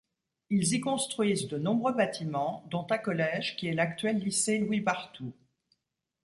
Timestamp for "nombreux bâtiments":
1.59-2.65